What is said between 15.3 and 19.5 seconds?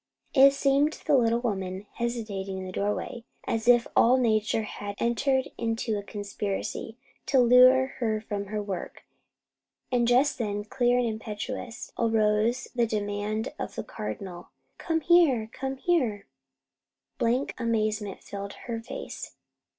Come here!" Blank amazement filled her face.